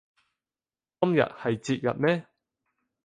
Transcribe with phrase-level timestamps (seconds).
[0.99, 2.25] 今日係節日咩